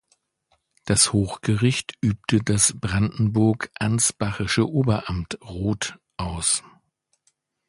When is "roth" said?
5.43-5.99